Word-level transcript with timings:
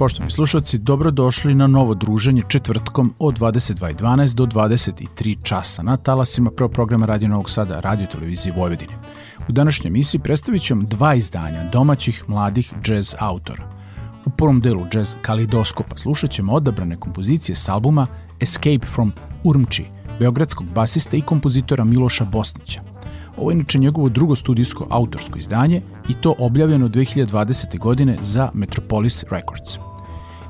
Poštovni 0.00 0.30
slušalci, 0.30 0.78
dobrodošli 0.78 1.54
na 1.54 1.66
novo 1.66 1.94
druženje 1.94 2.42
četvrtkom 2.48 3.14
od 3.18 3.38
22.12 3.38 4.34
do 4.34 4.46
23 4.46 5.36
časa 5.42 5.82
na 5.82 5.96
talasima 5.96 6.50
prvo 6.50 6.68
programa 6.68 7.06
Radio 7.06 7.28
Novog 7.28 7.50
Sada, 7.50 7.80
Radio 7.80 8.06
Televizije 8.06 8.54
Vojvodine. 8.56 8.92
U 9.48 9.52
današnjoj 9.52 9.88
emisiji 9.88 10.20
predstavit 10.20 10.62
ću 10.62 10.74
dva 10.74 11.14
izdanja 11.14 11.70
domaćih 11.72 12.24
mladih 12.26 12.72
džez 12.82 13.14
autora. 13.18 13.68
U 14.24 14.30
prvom 14.30 14.60
delu 14.60 14.86
džez 14.90 15.16
kalidoskopa 15.22 15.96
slušat 15.96 16.30
ćemo 16.30 16.52
odabrane 16.52 16.96
kompozicije 16.96 17.56
s 17.56 17.68
albuma 17.68 18.06
Escape 18.40 18.86
from 18.94 19.12
Urmči, 19.44 19.84
beogradskog 20.18 20.66
basista 20.74 21.16
i 21.16 21.22
kompozitora 21.22 21.84
Miloša 21.84 22.24
Bosnića. 22.24 22.80
Ovo 23.36 23.50
je 23.50 23.54
inače 23.54 23.78
njegovo 23.78 24.08
drugo 24.08 24.36
studijsko 24.36 24.86
autorsko 24.90 25.38
izdanje 25.38 25.82
i 26.08 26.14
to 26.14 26.34
objavljeno 26.38 26.88
2020. 26.88 27.78
godine 27.78 28.16
za 28.20 28.50
Metropolis 28.54 29.24
Records. 29.30 29.89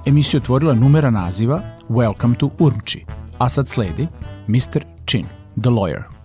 Emisiju 0.04 0.36
otvorila 0.38 0.74
numera 0.74 1.10
naziva 1.10 1.62
Welcome 1.88 2.34
to 2.34 2.50
Urmči, 2.58 3.04
a 3.38 3.48
sad 3.48 3.68
sledi 3.68 4.08
Mr. 4.48 4.82
Chin, 5.06 5.26
The 5.62 5.70
Lawyer. 5.70 6.19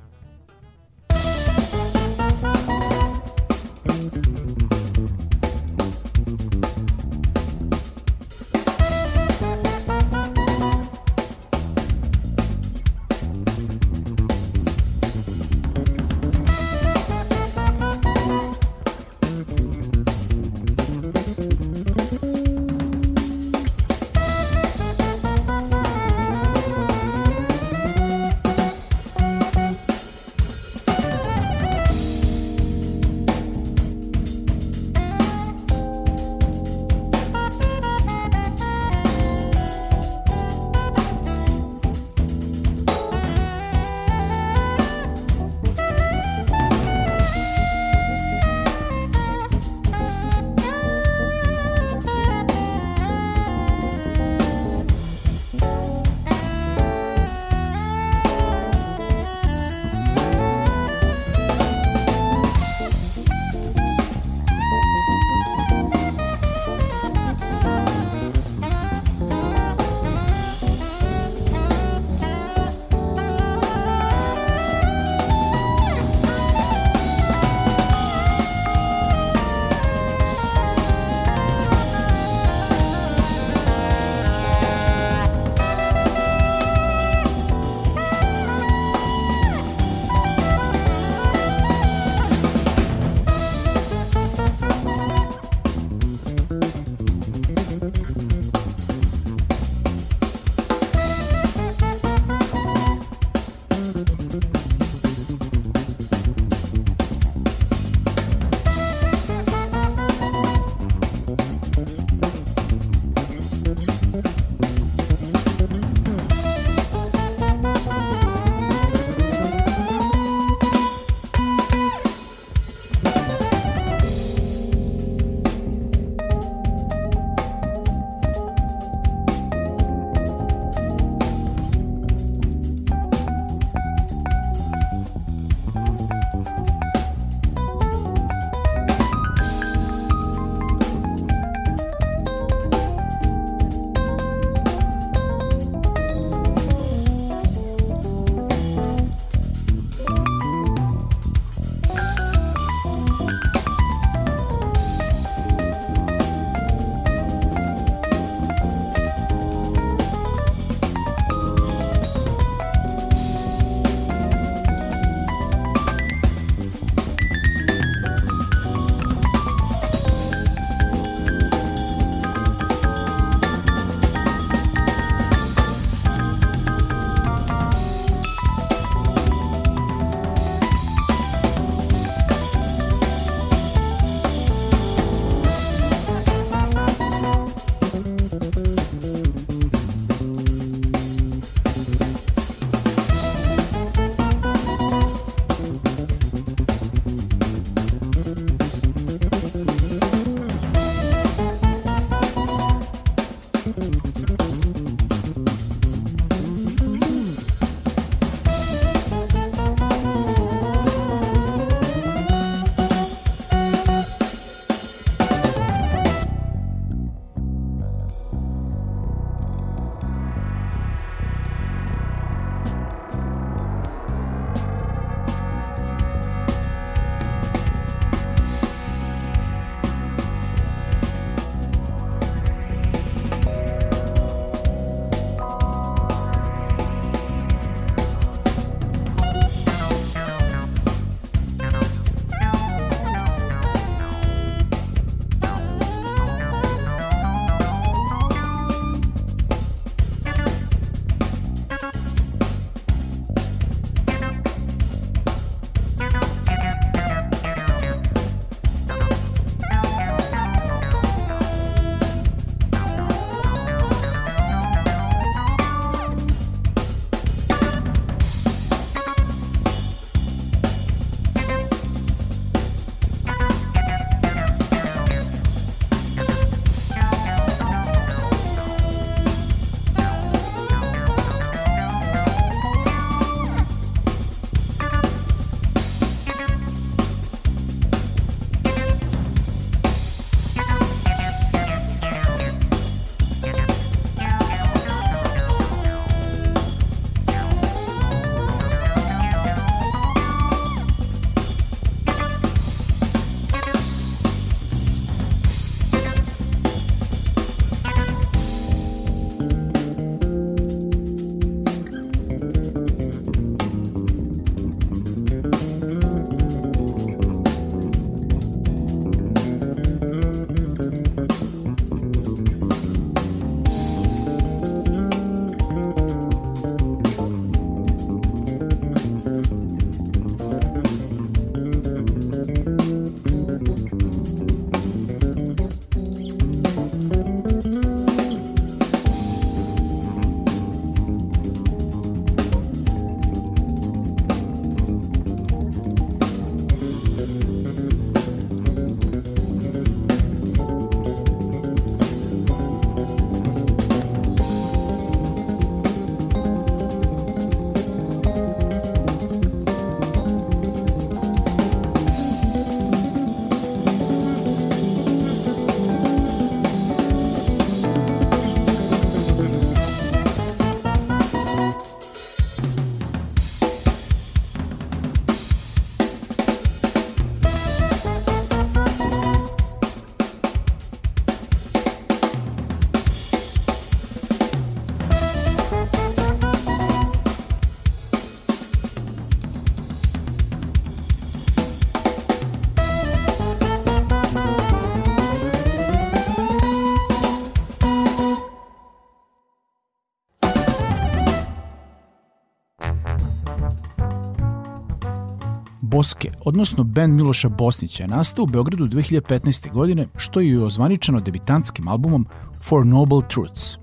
Boske, 406.06 406.32
odnosno 406.46 406.84
band 406.84 407.14
Miloša 407.14 407.50
Bosnića, 407.50 408.04
je 408.04 408.08
nastao 408.08 408.44
u 408.44 408.46
Beogradu 408.46 408.88
2015. 408.88 409.72
godine, 409.72 410.08
što 410.18 410.40
je 410.40 410.64
ozvaničeno 410.64 411.20
debitantskim 411.20 411.88
albumom 411.88 412.28
For 412.64 412.86
Noble 412.86 413.22
Truths. 413.28 413.78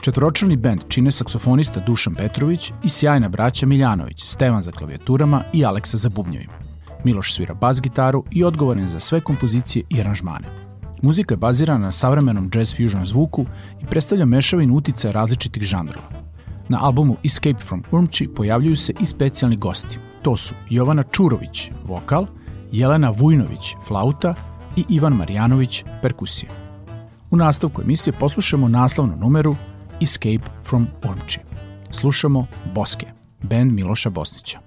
Četvoročlani 0.00 0.56
band 0.56 0.80
čine 0.88 1.10
saksofonista 1.10 1.80
Dušan 1.80 2.14
Petrović 2.14 2.72
i 2.84 2.88
sjajna 2.88 3.28
braća 3.28 3.66
Miljanović, 3.66 4.24
Stevan 4.24 4.62
za 4.62 4.72
klavijaturama 4.72 5.44
i 5.52 5.64
Aleksa 5.64 5.96
za 5.96 6.08
bubnjevima. 6.08 6.52
Miloš 7.04 7.34
svira 7.34 7.54
bas 7.54 7.80
gitaru 7.80 8.24
i 8.30 8.44
odgovoran 8.44 8.88
za 8.88 9.00
sve 9.00 9.20
kompozicije 9.20 9.84
i 9.90 10.00
aranžmane. 10.00 10.48
Muzika 11.02 11.34
je 11.34 11.38
bazirana 11.38 11.84
na 11.84 11.92
savremenom 11.92 12.50
jazz 12.54 12.76
fusion 12.76 13.06
zvuku 13.06 13.46
i 13.82 13.86
predstavlja 13.86 14.24
mešavinu 14.24 14.74
uticaja 14.74 15.12
različitih 15.12 15.62
žanrova. 15.62 16.08
Na 16.68 16.78
albumu 16.82 17.16
Escape 17.24 17.64
from 17.64 17.82
Urmči 17.90 18.28
pojavljuju 18.28 18.76
se 18.76 18.92
i 19.00 19.06
specijalni 19.06 19.56
gosti, 19.56 19.98
To 20.26 20.36
su 20.36 20.54
Jovana 20.70 21.02
Čurović, 21.02 21.70
vokal, 21.84 22.26
Jelena 22.72 23.10
Vujnović, 23.10 23.74
flauta 23.86 24.34
i 24.76 24.84
Ivan 24.88 25.12
Marjanović, 25.12 25.84
perkusija. 26.02 26.50
U 27.30 27.36
nastavku 27.36 27.82
emisije 27.82 28.12
poslušamo 28.20 28.68
naslovnu 28.68 29.16
numeru 29.16 29.56
Escape 30.02 30.50
from 30.64 30.86
Ormči. 31.08 31.40
Slušamo 31.90 32.46
Boske, 32.74 33.06
band 33.42 33.72
Miloša 33.72 34.10
Bosnića. 34.10 34.65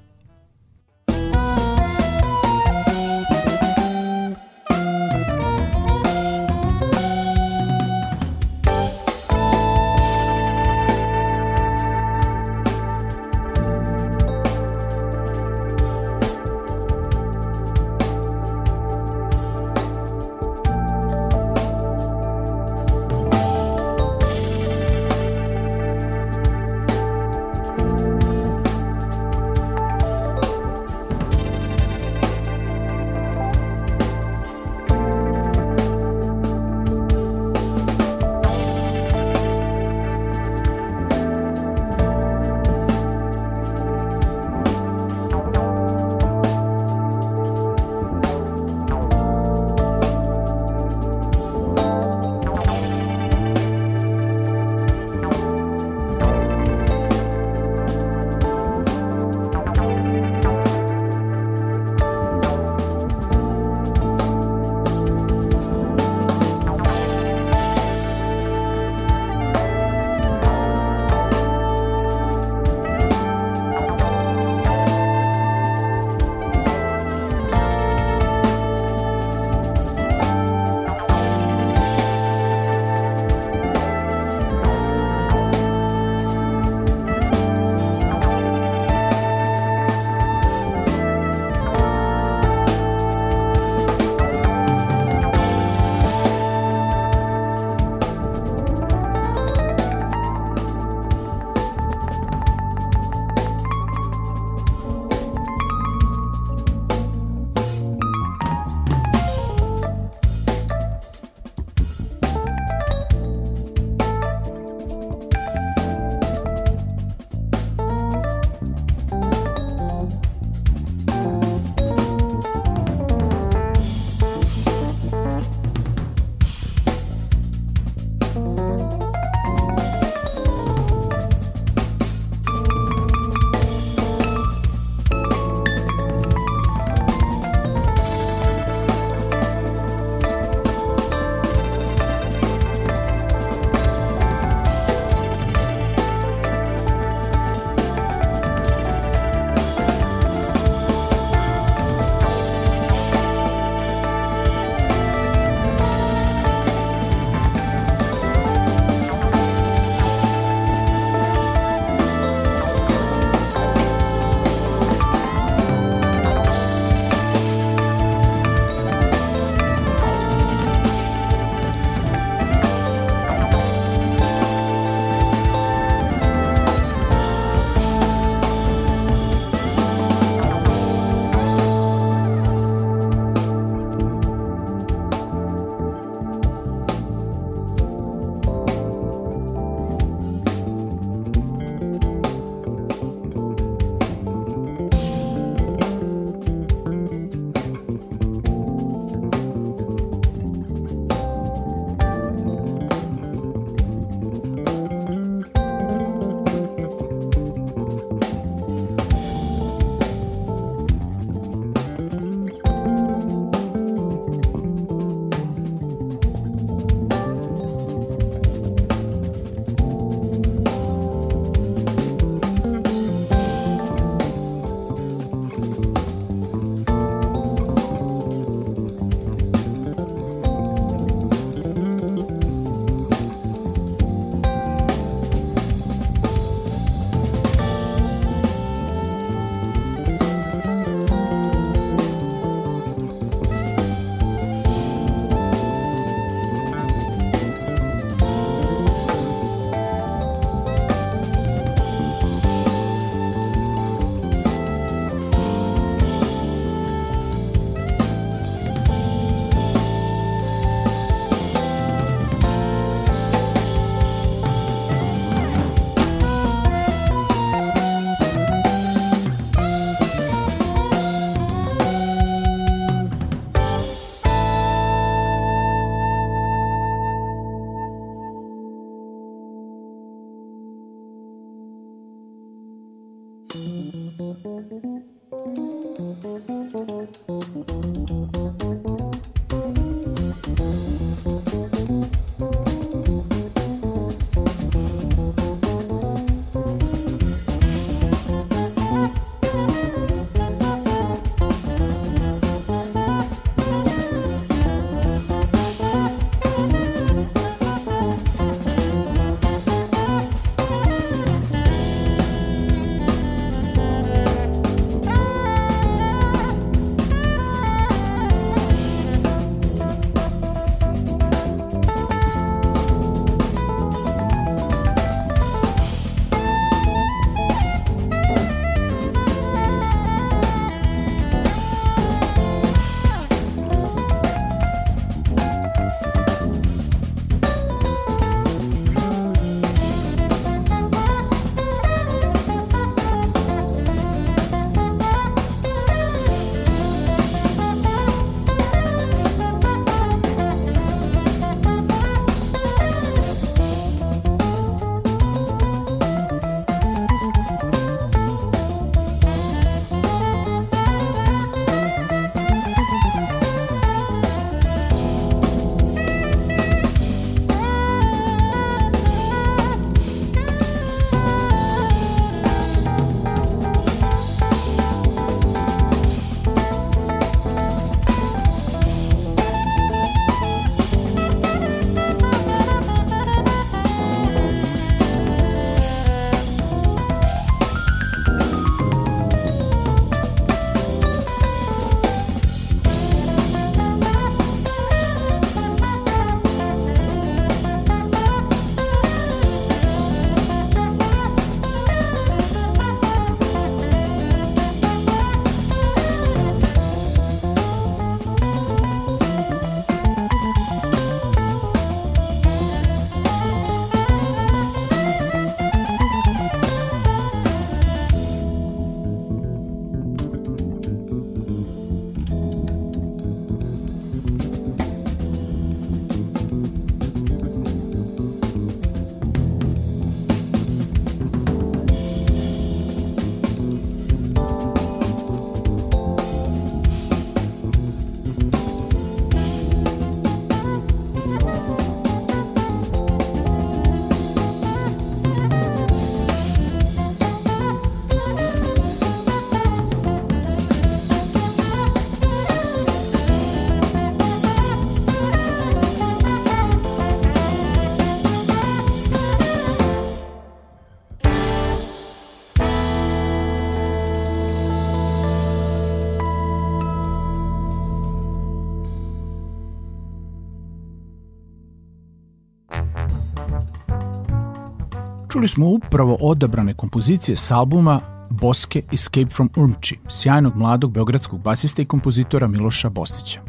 Čuli 475.39 475.47
smo 475.47 475.67
upravo 475.67 476.17
odabrane 476.21 476.73
kompozicije 476.73 477.35
s 477.35 477.51
albuma 477.51 478.01
Boske 478.29 478.81
Escape 478.93 479.29
from 479.29 479.49
Urmči, 479.55 479.99
sjajnog 480.07 480.55
mladog 480.55 480.91
beogradskog 480.91 481.41
basista 481.41 481.81
i 481.81 481.85
kompozitora 481.85 482.47
Miloša 482.47 482.89
Bosnića. 482.89 483.41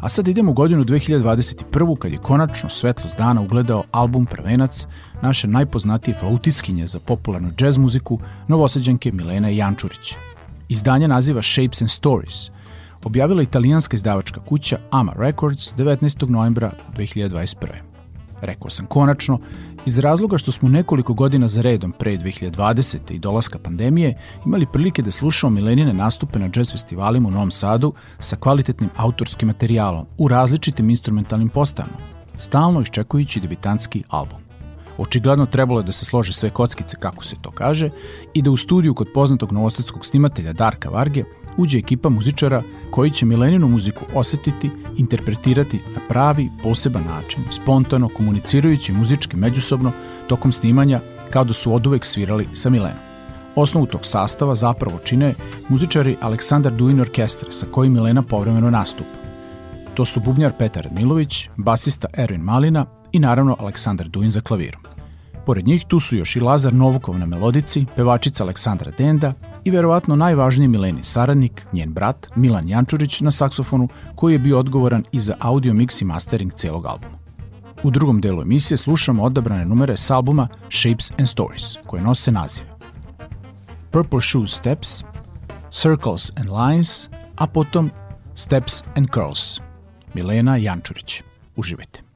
A 0.00 0.08
sad 0.08 0.28
idemo 0.28 0.50
u 0.50 0.54
godinu 0.54 0.84
2021. 0.84 1.98
kad 1.98 2.12
je 2.12 2.18
konačno 2.18 2.68
svetlost 2.68 3.18
dana 3.18 3.40
ugledao 3.40 3.84
album 3.90 4.26
Prvenac 4.26 4.86
naše 5.22 5.46
najpoznatije 5.48 6.16
flautiskinje 6.20 6.86
za 6.86 6.98
popularnu 7.06 7.50
džez 7.56 7.78
muziku, 7.78 8.18
novosađanke 8.48 9.12
Milena 9.12 9.48
Jančurić. 9.48 10.14
Izdanje 10.68 11.08
naziva 11.08 11.42
Shapes 11.42 11.82
and 11.82 11.90
Stories, 11.90 12.50
objavila 13.04 13.42
italijanska 13.42 13.94
izdavačka 13.94 14.40
kuća 14.40 14.78
Ama 14.90 15.12
Records 15.16 15.72
19. 15.76 16.28
novembra 16.28 16.72
2021. 16.96 17.92
Rekao 18.42 18.70
sam 18.70 18.86
konačno, 18.86 19.38
iz 19.86 19.98
razloga 19.98 20.38
što 20.38 20.52
smo 20.52 20.68
nekoliko 20.68 21.14
godina 21.14 21.48
za 21.48 21.62
redom 21.62 21.92
pre 21.92 22.16
2020. 22.16 23.12
i 23.12 23.18
dolaska 23.18 23.58
pandemije 23.58 24.18
imali 24.46 24.66
prilike 24.66 25.02
da 25.02 25.10
slušamo 25.10 25.54
Milenine 25.54 25.92
nastupe 25.92 26.38
na 26.38 26.50
jazz 26.56 26.72
festivalima 26.72 27.28
u 27.28 27.32
Novom 27.32 27.50
Sadu 27.50 27.92
sa 28.18 28.36
kvalitetnim 28.36 28.90
autorskim 28.96 29.48
materijalom 29.48 30.06
u 30.18 30.28
različitim 30.28 30.90
instrumentalnim 30.90 31.48
postavama, 31.48 31.96
stalno 32.38 32.80
iščekujući 32.80 33.40
debitanski 33.40 34.02
album. 34.08 34.38
Očigledno 34.98 35.46
trebalo 35.46 35.80
je 35.80 35.84
da 35.84 35.92
se 35.92 36.04
slože 36.04 36.32
sve 36.32 36.50
kockice, 36.50 36.96
kako 37.00 37.24
se 37.24 37.36
to 37.42 37.50
kaže, 37.50 37.90
i 38.34 38.42
da 38.42 38.50
u 38.50 38.56
studiju 38.56 38.94
kod 38.94 39.08
poznatog 39.14 39.52
novosadskog 39.52 40.06
snimatelja 40.06 40.52
Darka 40.52 40.88
Varge 40.88 41.24
uđe 41.56 41.78
ekipa 41.78 42.08
muzičara 42.08 42.62
koji 42.90 43.10
će 43.10 43.26
Mileninu 43.26 43.68
muziku 43.68 44.04
osetiti, 44.14 44.70
interpretirati 44.96 45.80
na 45.94 46.00
pravi, 46.08 46.50
poseban 46.62 47.04
način, 47.04 47.42
spontano, 47.50 48.08
komunicirajući 48.08 48.92
muzički 48.92 49.36
međusobno 49.36 49.92
tokom 50.26 50.52
snimanja 50.52 51.00
kao 51.30 51.44
da 51.44 51.52
su 51.52 51.74
oduvek 51.74 52.04
svirali 52.04 52.48
sa 52.52 52.70
Milenom. 52.70 52.98
Osnovu 53.54 53.86
tog 53.86 54.00
sastava 54.06 54.54
zapravo 54.54 54.98
čine 55.04 55.34
muzičari 55.68 56.16
Aleksandar 56.20 56.72
Duin 56.72 57.00
Orkestra 57.00 57.50
sa 57.50 57.66
kojim 57.66 57.92
Milena 57.92 58.22
povremeno 58.22 58.70
nastupa. 58.70 59.10
To 59.94 60.04
su 60.04 60.20
bubnjar 60.20 60.52
Petar 60.58 60.88
Milović, 60.90 61.48
basista 61.56 62.08
Erwin 62.16 62.40
Malina 62.42 62.86
i 63.12 63.18
naravno 63.18 63.56
Aleksandar 63.58 64.08
Duin 64.08 64.30
za 64.30 64.40
klavirom. 64.40 64.82
Pored 65.46 65.66
njih 65.66 65.84
tu 65.88 66.00
su 66.00 66.16
još 66.16 66.36
i 66.36 66.40
Lazar 66.40 66.74
Novukov 66.74 67.18
na 67.18 67.26
melodici, 67.26 67.86
pevačica 67.96 68.44
Aleksandra 68.44 68.90
Denda 68.98 69.32
i 69.64 69.70
verovatno 69.70 70.16
najvažniji 70.16 70.68
Mileni 70.68 71.02
saradnik, 71.02 71.66
njen 71.72 71.92
brat 71.92 72.28
Milan 72.36 72.68
Jančurić 72.68 73.20
na 73.20 73.30
saksofonu 73.30 73.88
koji 74.14 74.32
je 74.32 74.38
bio 74.38 74.58
odgovoran 74.58 75.04
i 75.12 75.20
za 75.20 75.34
audio 75.40 75.72
mix 75.72 76.02
i 76.02 76.04
mastering 76.04 76.52
celog 76.52 76.86
albuma. 76.86 77.18
U 77.82 77.90
drugom 77.90 78.20
delu 78.20 78.42
emisije 78.42 78.78
slušamo 78.78 79.22
odabrane 79.22 79.64
numere 79.64 79.96
s 79.96 80.10
albuma 80.10 80.48
Shapes 80.70 81.10
and 81.18 81.28
Stories, 81.28 81.76
koje 81.86 82.02
nose 82.02 82.32
nazive 82.32 82.68
Purple 83.90 84.20
Shoe 84.20 84.46
Steps, 84.46 85.04
Circles 85.70 86.32
and 86.36 86.50
Lines, 86.50 87.08
a 87.36 87.46
potom 87.46 87.90
Steps 88.34 88.82
and 88.96 89.06
Curls. 89.14 89.60
Milena 90.14 90.56
Jančurić. 90.56 91.22
Uživajte. 91.56 92.11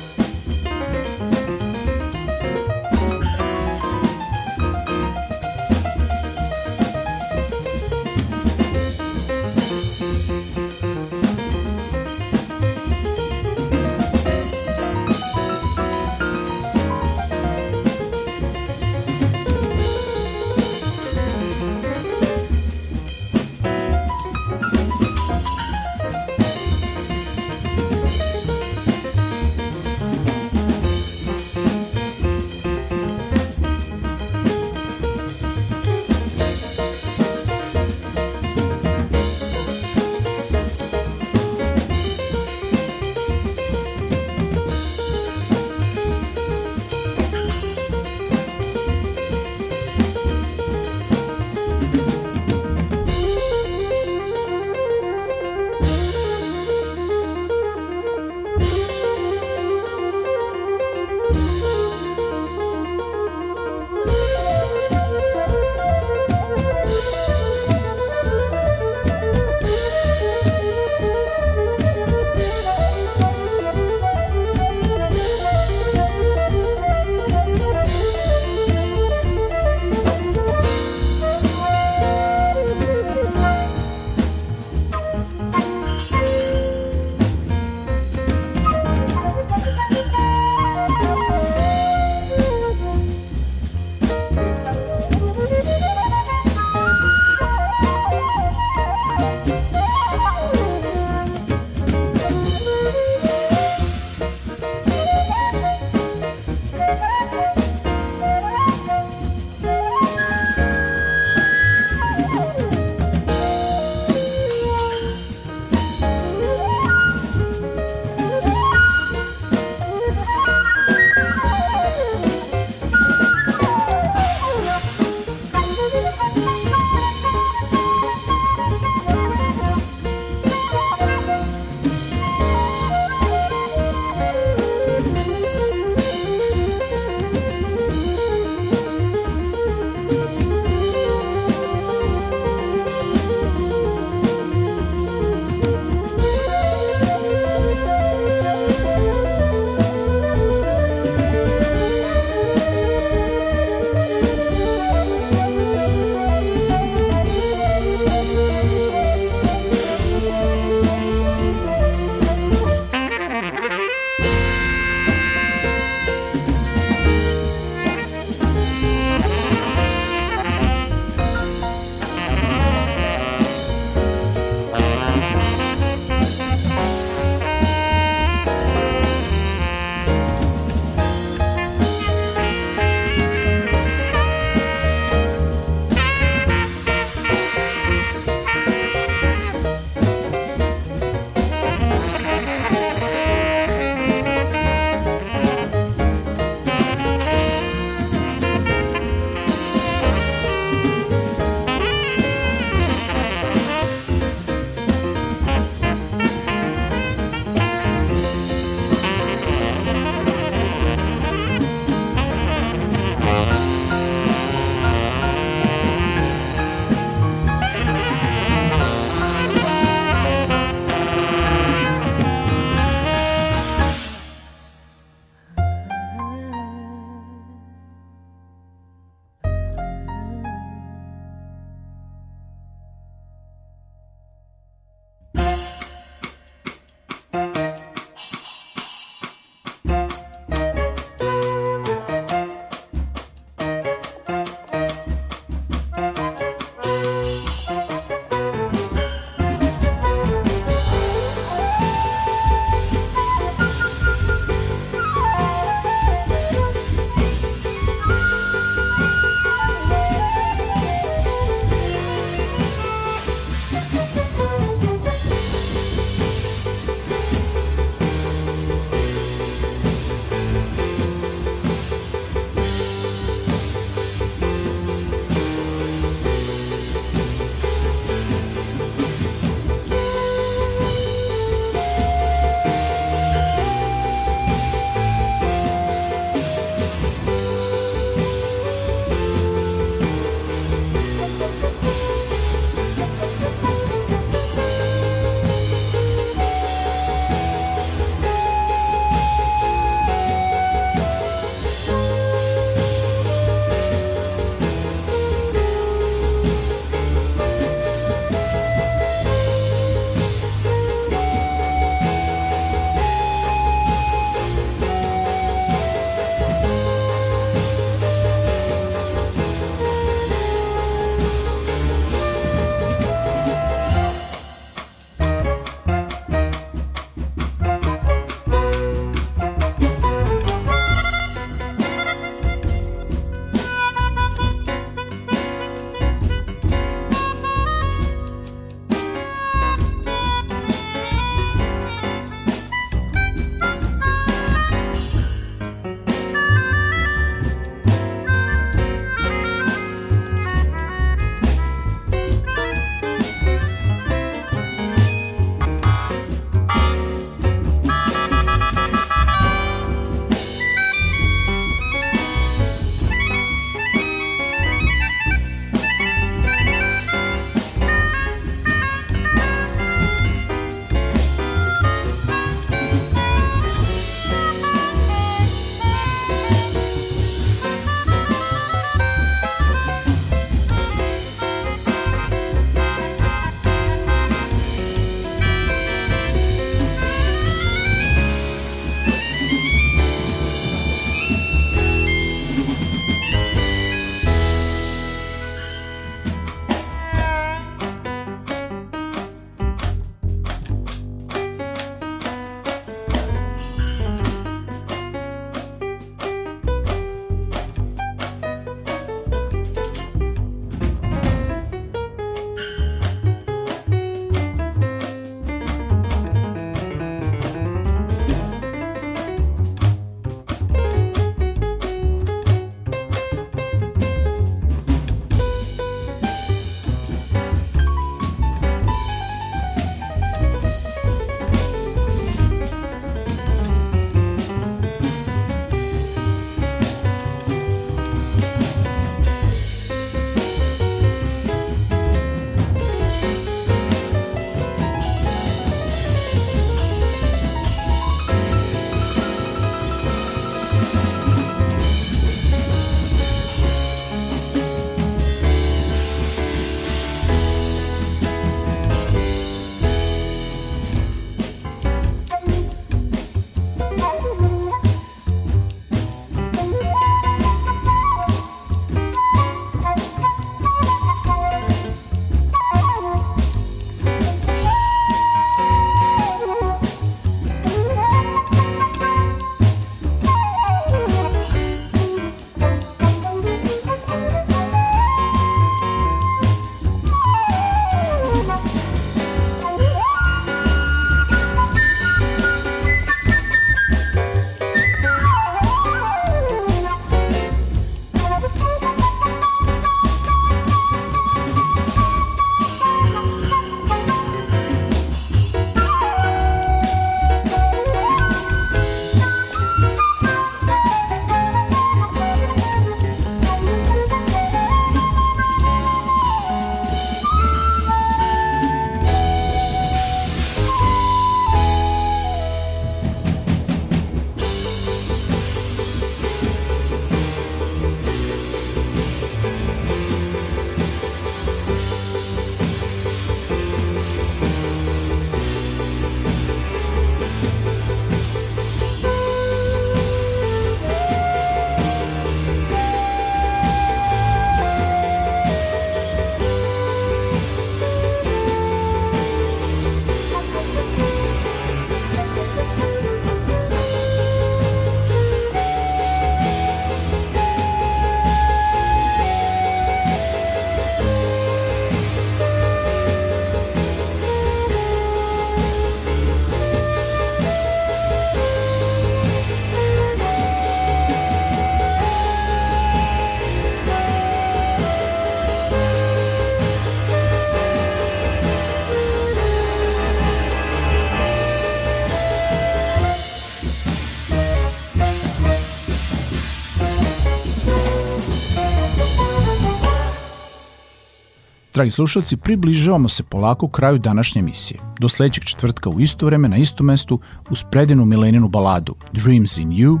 Dragi 591.76 591.90
slušalci, 591.90 592.36
približavamo 592.36 593.08
se 593.08 593.22
polako 593.22 593.68
kraju 593.68 593.98
današnje 593.98 594.38
emisije. 594.38 594.80
Do 595.00 595.08
sledećeg 595.08 595.44
četvrtka 595.44 595.90
u 595.90 596.00
isto 596.00 596.26
vreme 596.26 596.48
na 596.48 596.56
istom 596.56 596.86
mestu 596.86 597.20
uz 597.50 597.64
predinu 597.70 598.04
Mileninu 598.04 598.48
baladu 598.48 598.94
Dreams 599.12 599.58
in 599.58 599.68
You. 599.68 600.00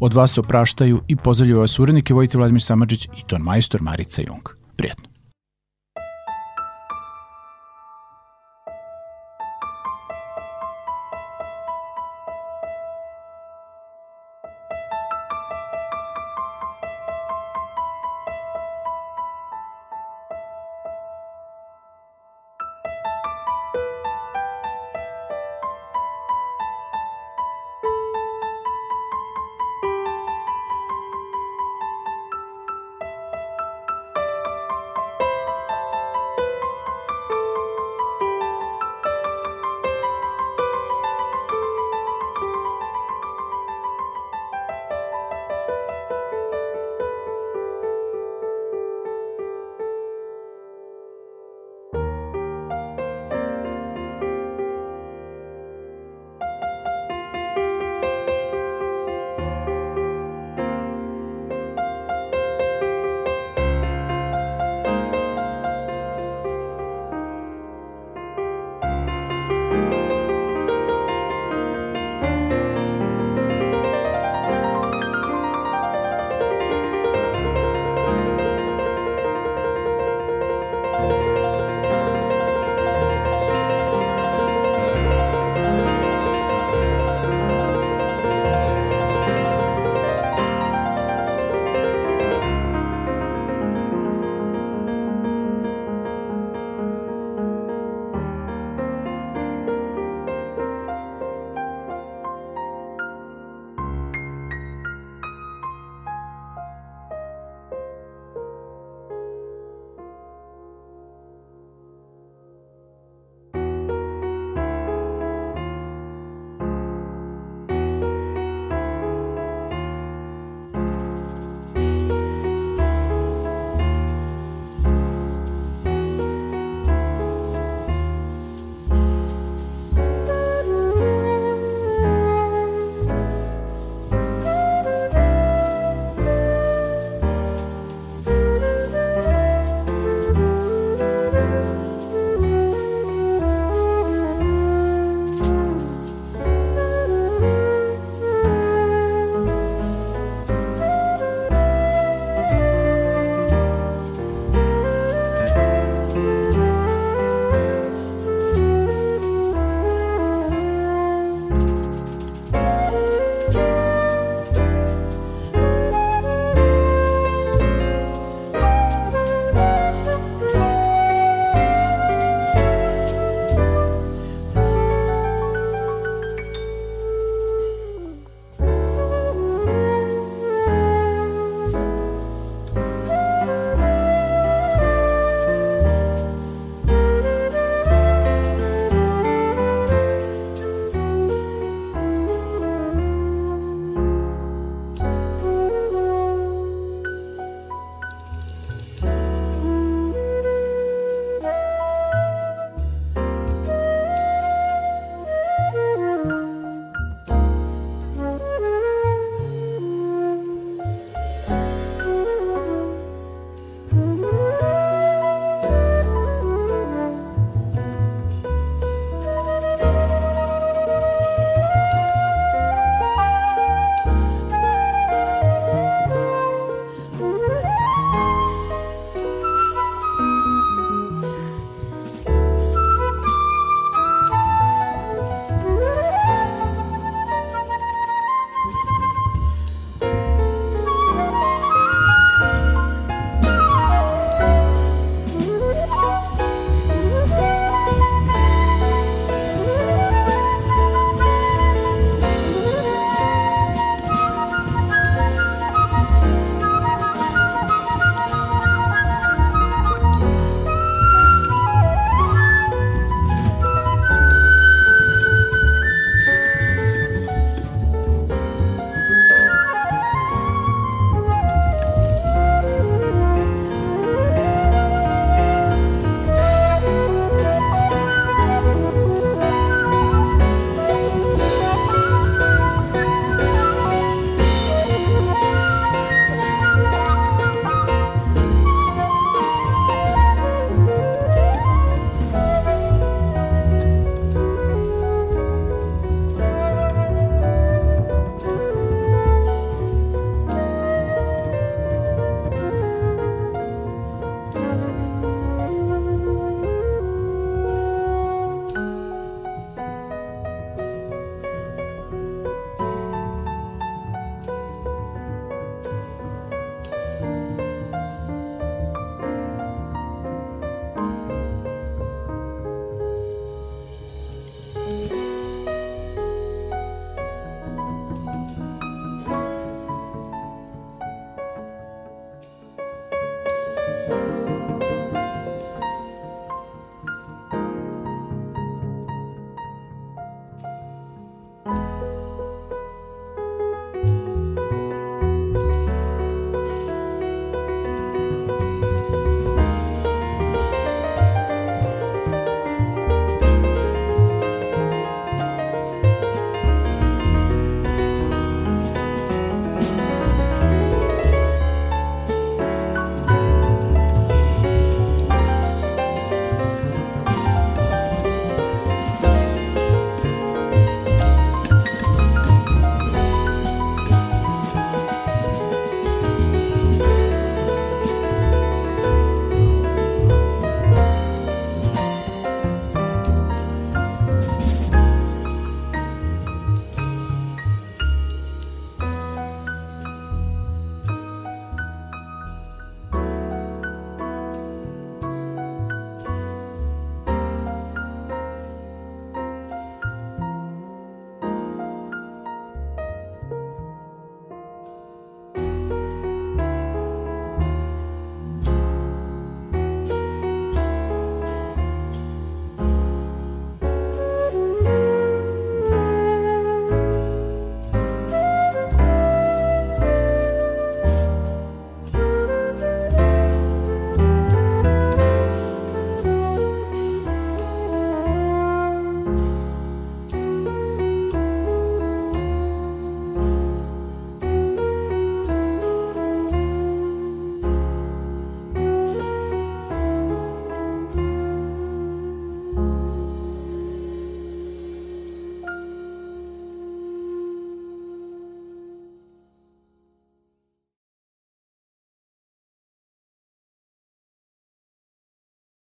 Od 0.00 0.14
vas 0.14 0.32
se 0.32 0.40
opraštaju 0.40 1.02
i 1.08 1.16
pozdravljaju 1.16 1.60
vas 1.60 1.78
urednike 1.78 2.14
Vojte 2.14 2.38
Vladimir 2.38 2.62
Samadžić 2.62 3.04
i 3.04 3.22
ton 3.26 3.42
majstor 3.42 3.82
Marica 3.82 4.22
Jung. 4.22 4.48
Prijetno. 4.76 5.15